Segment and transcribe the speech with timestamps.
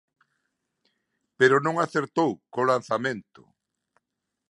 [1.39, 3.41] Pero non acertou co lanzamento.